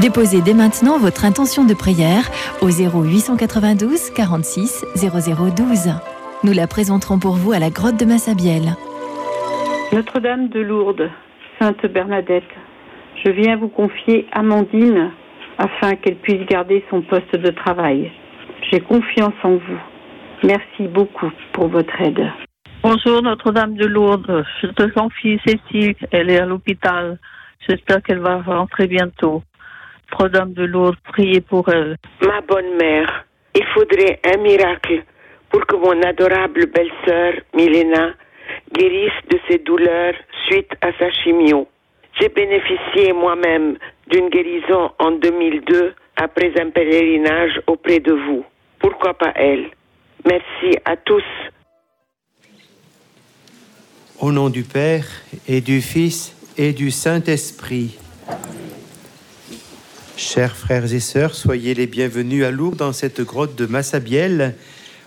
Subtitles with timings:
[0.00, 2.24] Déposez dès maintenant votre intention de prière
[2.62, 5.92] au 0892 46 0012.
[6.42, 8.76] Nous la présenterons pour vous à la grotte de Massabielle.
[9.92, 11.10] Notre-Dame de Lourdes,
[11.58, 12.48] Sainte Bernadette,
[13.22, 15.10] je viens vous confier Amandine
[15.58, 18.10] afin qu'elle puisse garder son poste de travail.
[18.70, 19.80] J'ai confiance en vous.
[20.42, 22.26] Merci beaucoup pour votre aide.
[22.82, 27.18] Bonjour Notre-Dame de Lourdes, je te confie Cécile, elle est à l'hôpital.
[27.68, 29.42] J'espère qu'elle va rentrer bientôt.
[30.10, 31.96] Notre-Dame de Lourdes, priez pour elle.
[32.20, 33.24] Ma bonne mère,
[33.54, 35.02] il faudrait un miracle
[35.50, 38.12] pour que mon adorable belle-sœur, Milena,
[38.72, 40.14] guérisse de ses douleurs
[40.46, 41.66] suite à sa chimio.
[42.20, 43.76] J'ai bénéficié moi-même
[44.08, 48.44] d'une guérison en 2002 après un pèlerinage auprès de vous.
[48.78, 49.70] Pourquoi pas elle?
[50.26, 51.24] Merci à tous.
[54.20, 55.06] Au nom du Père
[55.48, 57.98] et du Fils et du Saint-Esprit.
[60.22, 64.54] Chers frères et sœurs, soyez les bienvenus à Lourdes dans cette grotte de Massabielle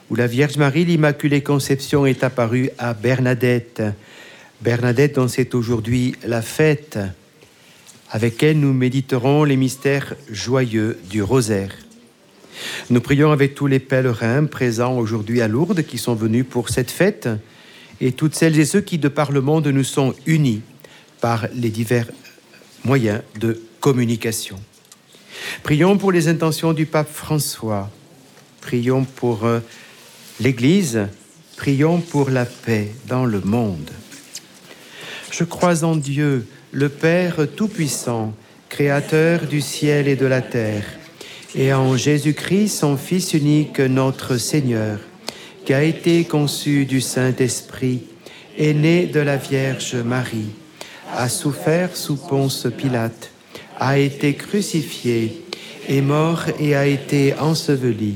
[0.09, 3.83] où la Vierge Marie, l'Immaculée Conception, est apparue à Bernadette.
[4.61, 6.97] Bernadette dont c'est aujourd'hui la fête.
[8.09, 11.75] Avec elle, nous méditerons les mystères joyeux du rosaire.
[12.89, 16.91] Nous prions avec tous les pèlerins présents aujourd'hui à Lourdes qui sont venus pour cette
[16.91, 17.29] fête
[18.01, 20.63] et toutes celles et ceux qui, de par le monde, nous sont unis
[21.21, 22.09] par les divers
[22.83, 24.59] moyens de communication.
[25.63, 27.89] Prions pour les intentions du pape François.
[28.61, 29.59] Prions pour euh,
[30.39, 31.07] l'Église.
[31.57, 33.91] Prions pour la paix dans le monde.
[35.31, 38.33] Je crois en Dieu, le Père Tout-Puissant,
[38.69, 40.85] Créateur du ciel et de la terre,
[41.55, 44.99] et en Jésus-Christ, son Fils unique, notre Seigneur,
[45.65, 48.03] qui a été conçu du Saint-Esprit,
[48.57, 50.51] est né de la Vierge Marie,
[51.15, 53.32] a souffert sous Ponce Pilate
[53.79, 55.43] a été crucifié,
[55.87, 58.15] est mort et a été enseveli,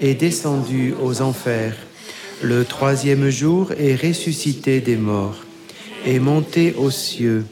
[0.00, 1.76] est descendu aux enfers.
[2.42, 5.44] Le troisième jour est ressuscité des morts,
[6.06, 7.44] est monté aux cieux,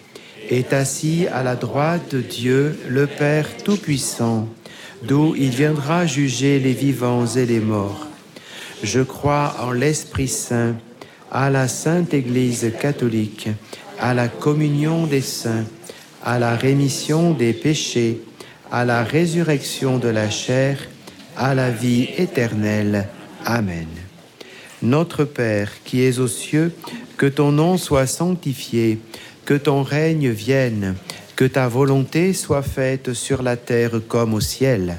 [0.50, 4.48] est assis à la droite de Dieu, le Père Tout-Puissant,
[5.02, 8.06] d'où il viendra juger les vivants et les morts.
[8.82, 10.74] Je crois en l'Esprit Saint,
[11.30, 13.48] à la Sainte Église catholique,
[14.00, 15.64] à la communion des saints
[16.22, 18.20] à la rémission des péchés,
[18.70, 20.78] à la résurrection de la chair,
[21.36, 23.08] à la vie éternelle.
[23.44, 23.88] Amen.
[24.82, 26.72] Notre Père qui es aux cieux,
[27.16, 28.98] que ton nom soit sanctifié,
[29.44, 30.94] que ton règne vienne,
[31.36, 34.98] que ta volonté soit faite sur la terre comme au ciel.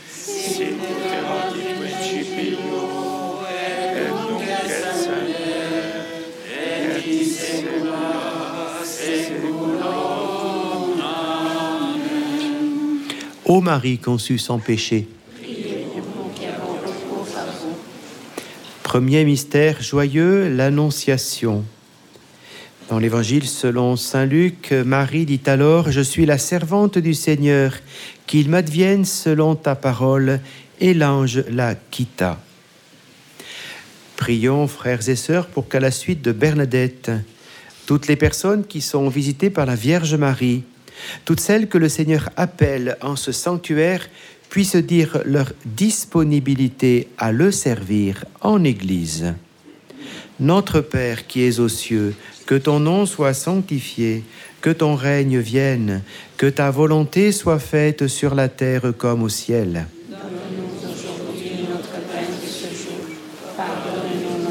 [13.45, 15.07] Ô Marie conçue sans péché.
[18.83, 21.63] Premier mystère joyeux, l'Annonciation.
[22.89, 27.73] Dans l'Évangile selon Saint Luc, Marie dit alors, Je suis la servante du Seigneur,
[28.27, 30.39] qu'il m'advienne selon ta parole,
[30.79, 32.39] et l'ange la quitta.
[34.17, 37.11] Prions, frères et sœurs, pour qu'à la suite de Bernadette,
[37.85, 40.63] toutes les personnes qui sont visitées par la Vierge Marie,
[41.25, 44.07] toutes celles que le Seigneur appelle en ce sanctuaire,
[44.49, 49.33] puissent dire leur disponibilité à le servir en Église.
[50.39, 52.13] Notre Père qui es aux cieux,
[52.45, 54.23] que ton nom soit sanctifié,
[54.59, 56.01] que ton règne vienne,
[56.35, 59.87] que ta volonté soit faite sur la terre comme au ciel.
[60.09, 63.05] Donne-nous aujourd'hui notre pain de ce jour.
[63.55, 64.50] Pardonne-nous nos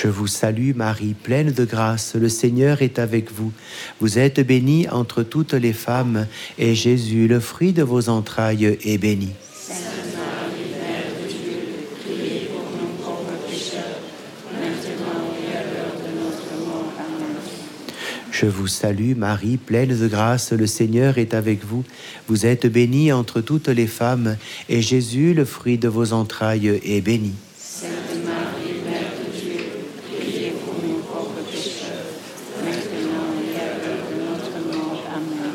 [0.00, 3.50] Je vous salue Marie, pleine de grâce, le Seigneur est avec vous.
[4.00, 8.98] Vous êtes bénie entre toutes les femmes, et Jésus, le fruit de vos entrailles, est
[8.98, 9.30] béni.
[18.30, 21.82] Je vous salue Marie, pleine de grâce, le Seigneur est avec vous.
[22.28, 24.36] Vous êtes bénie entre toutes les femmes,
[24.68, 27.34] et Jésus, le fruit de vos entrailles, est béni.
[27.60, 27.90] Sainte
[28.24, 29.58] Marie, Mère de Dieu,
[30.16, 32.14] priez pour nous pauvres pécheurs,
[32.64, 35.02] maintenant et à l'heure de notre mort.
[35.14, 35.54] Amen.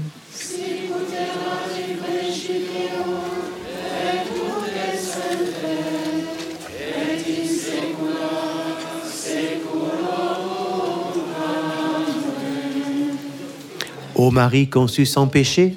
[14.21, 15.73] Ô Marie conçue sans péché.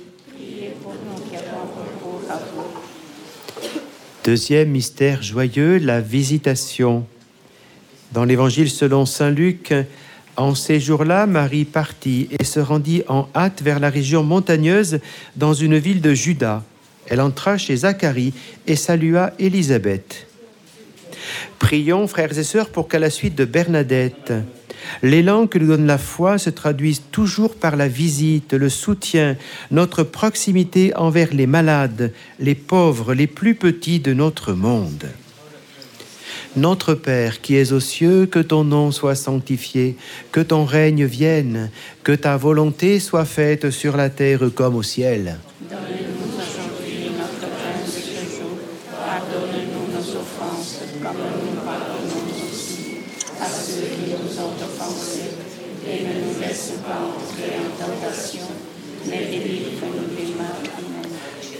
[4.22, 7.06] Deuxième mystère joyeux, la visitation.
[8.12, 9.72] Dans l'évangile selon Saint Luc,
[10.36, 15.00] en ces jours-là, Marie partit et se rendit en hâte vers la région montagneuse
[15.36, 16.62] dans une ville de Juda.
[17.06, 18.34] Elle entra chez Zacharie
[18.66, 20.26] et salua Élisabeth.
[21.58, 24.34] Prions, frères et sœurs, pour qu'à la suite de Bernadette,
[25.02, 29.36] l'élan que nous donne la foi se traduise toujours par la visite, le soutien,
[29.70, 35.06] notre proximité envers les malades, les pauvres, les plus petits de notre monde.
[36.56, 39.96] Notre Père qui es aux cieux, que ton nom soit sanctifié,
[40.30, 41.70] que ton règne vienne,
[42.04, 45.38] que ta volonté soit faite sur la terre comme au ciel.
[45.68, 48.54] Donne-nous aujourd'hui notre pain de ce jour.
[48.88, 53.02] Pardonne-nous nos offenses, comme nous pardonnons aussi
[53.40, 55.34] à ceux qui nous ont offensés.
[55.88, 58.46] Et ne nous laisse pas entrer en tentation,
[59.06, 60.62] mais délivre-nous du mal.
[60.78, 61.10] Amen.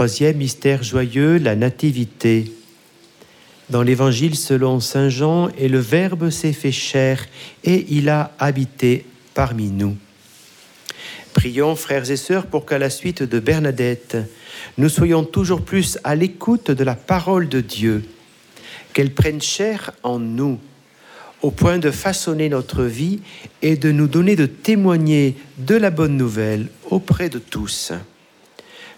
[0.00, 2.50] Troisième mystère joyeux, la Nativité.
[3.68, 7.26] Dans l'Évangile selon Saint Jean, et le Verbe s'est fait chair,
[7.64, 9.04] et il a habité
[9.34, 9.98] parmi nous.
[11.34, 14.16] Prions, frères et sœurs, pour qu'à la suite de Bernadette,
[14.78, 18.02] nous soyons toujours plus à l'écoute de la parole de Dieu,
[18.94, 20.58] qu'elle prenne chair en nous,
[21.42, 23.20] au point de façonner notre vie
[23.60, 27.92] et de nous donner de témoigner de la bonne nouvelle auprès de tous.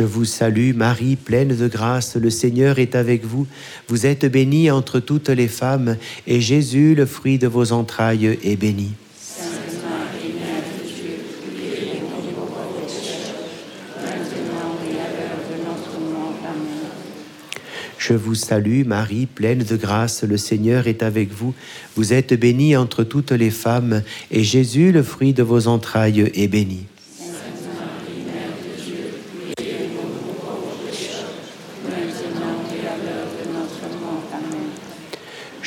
[0.00, 3.46] Je vous salue Marie, pleine de grâce, le Seigneur est avec vous.
[3.86, 8.56] Vous êtes bénie entre toutes les femmes, et Jésus, le fruit de vos entrailles, est
[8.56, 8.92] béni.
[17.98, 21.52] Je vous salue Marie, pleine de grâce, le Seigneur est avec vous.
[21.94, 26.48] Vous êtes bénie entre toutes les femmes, et Jésus, le fruit de vos entrailles, est
[26.48, 26.86] béni.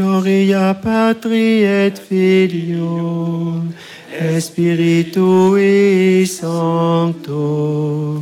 [0.00, 3.62] Gloria Patri et Filio,
[4.40, 8.18] Spiritui Sancto.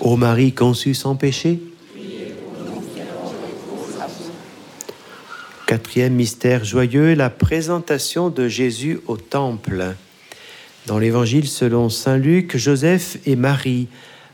[0.00, 1.60] Ô Marie conçue sans péché,
[5.70, 9.94] Quatrième mystère joyeux, la présentation de Jésus au temple.
[10.88, 13.86] Dans l'évangile selon Saint Luc, Joseph et Marie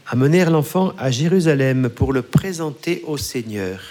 [0.07, 3.83] amenèrent l'enfant à Jérusalem pour le présenter au Seigneur.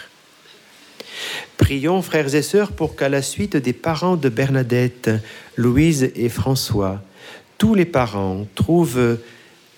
[1.58, 5.12] Prions, frères et sœurs, pour qu'à la suite des parents de Bernadette,
[5.56, 7.00] Louise et François,
[7.60, 9.20] tous les parents trouvent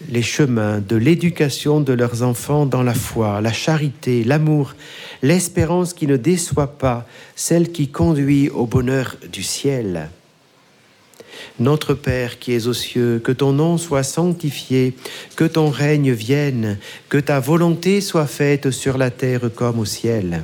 [0.09, 4.75] les chemins de l'éducation de leurs enfants dans la foi, la charité, l'amour,
[5.21, 10.09] l'espérance qui ne déçoit pas, celle qui conduit au bonheur du ciel.
[11.59, 14.95] Notre Père qui es aux cieux, que ton nom soit sanctifié,
[15.35, 16.77] que ton règne vienne,
[17.09, 20.43] que ta volonté soit faite sur la terre comme au ciel.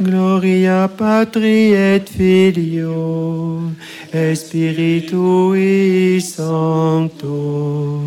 [0.00, 3.60] Gloria Patri et Filio,
[4.14, 8.00] et Spiritui Sancto.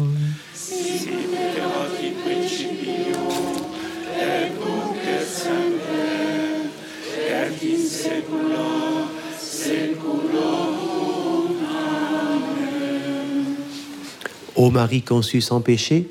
[14.56, 16.08] Ô Marie conçue sans péché,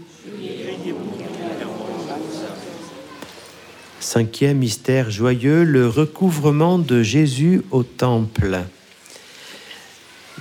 [4.13, 8.59] Cinquième mystère joyeux, le recouvrement de Jésus au temple.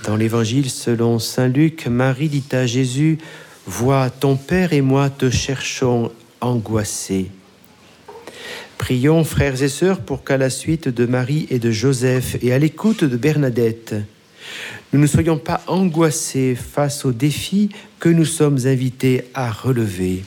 [0.04, 3.16] Dans l'évangile selon Saint Luc, Marie dit à Jésus,
[3.66, 7.30] Vois, ton Père et moi te cherchons angoissés.
[8.76, 12.58] Prions, frères et sœurs, pour qu'à la suite de Marie et de Joseph et à
[12.58, 13.94] l'écoute de Bernadette,
[14.92, 20.24] nous ne soyons pas angoissés face aux défis que nous sommes invités à relever.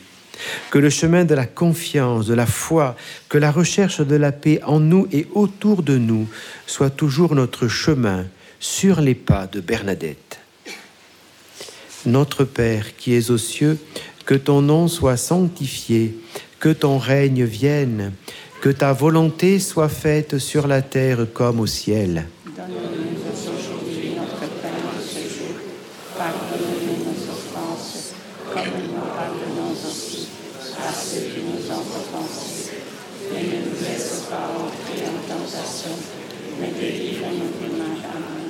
[0.69, 2.95] Que le chemin de la confiance, de la foi,
[3.30, 6.28] que la recherche de la paix en nous et autour de nous
[6.65, 8.26] soit toujours notre chemin
[8.60, 10.39] sur les pas de Bernadette.
[12.06, 13.78] Notre Père qui es aux cieux,
[14.26, 16.17] que ton nom soit sanctifié,
[16.60, 18.12] que ton règne vienne,
[18.62, 22.26] que ta volonté soit faite sur la terre comme au ciel.
[22.58, 23.21] Donne-nous
[23.54, 25.54] aujourd'hui notre pain de ce jour.
[26.17, 28.13] Pardonne-nous nos offenses,
[28.52, 30.30] comme nous pardonnons aussi
[30.84, 32.82] à ceux qui nous ont offensés.
[33.32, 35.95] Et ne nous laisse pas entrer en tentation,
[36.60, 38.02] mais délivre-nous du mal.
[38.10, 38.50] Amen.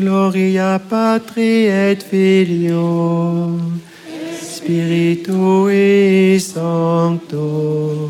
[0.00, 3.58] Gloria Patri et Filio,
[4.40, 8.08] Spiritui Sancto.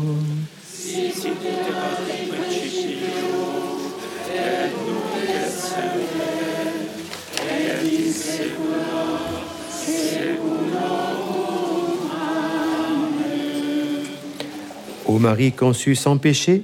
[15.05, 16.63] Ô Marie conçue sans péché,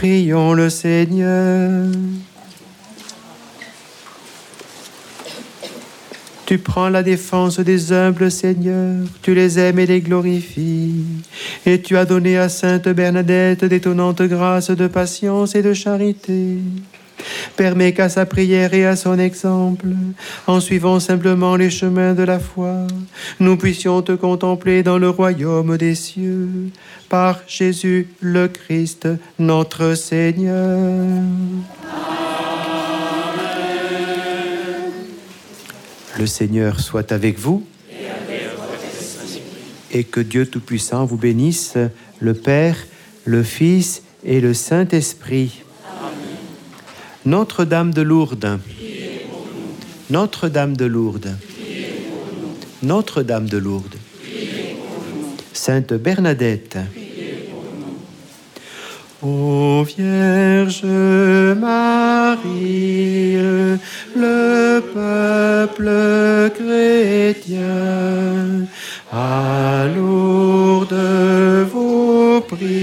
[0.00, 1.84] prions le Seigneur.
[6.46, 11.04] Tu prends la défense des humbles, Seigneur, tu les aimes et les glorifies,
[11.66, 16.56] et tu as donné à Sainte Bernadette d'étonnantes grâces de patience et de charité.
[17.56, 19.86] Permets qu'à sa prière et à son exemple,
[20.46, 22.86] en suivant simplement les chemins de la foi,
[23.38, 26.48] nous puissions te contempler dans le royaume des cieux,
[27.08, 30.78] par Jésus le Christ, notre Seigneur.
[36.18, 37.64] Le Seigneur soit avec vous.
[39.92, 41.76] Et que Dieu Tout-Puissant vous bénisse,
[42.20, 42.76] le Père,
[43.24, 45.62] le Fils et le Saint-Esprit.
[47.26, 48.58] Notre-Dame de Lourdes.
[50.08, 51.36] Notre-Dame de Lourdes.
[52.82, 53.96] Notre-Dame de Lourdes.
[55.52, 56.78] Sainte Bernadette.
[59.22, 60.84] Ô Vierge
[61.60, 63.36] Marie,
[64.16, 65.90] le peuple
[66.54, 67.60] chrétien,
[69.12, 72.79] à Lourdes vous prie,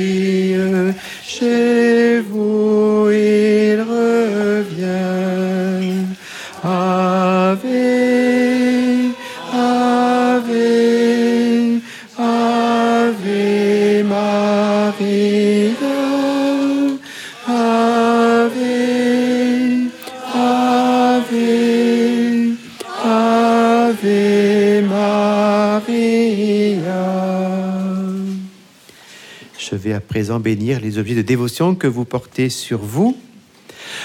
[30.08, 33.18] présent bénir les objets de dévotion que vous portez sur vous.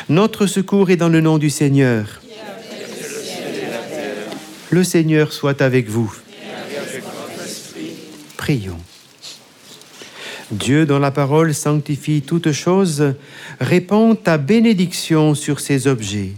[0.08, 2.20] Notre secours est dans le nom du Seigneur.
[4.70, 6.14] Le Seigneur soit avec vous.
[8.36, 8.80] Prions.
[10.50, 13.14] Dieu, dont la parole sanctifie toutes choses,
[13.60, 16.32] répand ta bénédiction sur ces objets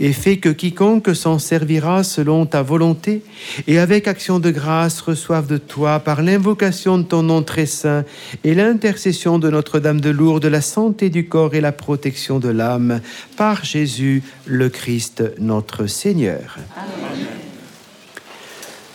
[0.00, 3.22] et fait que quiconque s'en servira selon ta volonté
[3.66, 8.04] et avec action de grâce reçoive de toi par l'invocation de ton nom très saint
[8.44, 13.00] et l'intercession de Notre-Dame de Lourdes la santé du corps et la protection de l'âme
[13.36, 16.58] par Jésus le Christ notre Seigneur.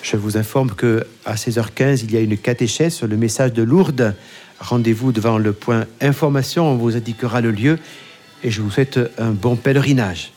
[0.01, 3.63] Je vous informe que à 16h15, il y a une catéchèse sur le message de
[3.63, 4.15] Lourdes.
[4.59, 7.77] Rendez-vous devant le point information, on vous indiquera le lieu
[8.43, 10.31] et je vous souhaite un bon pèlerinage.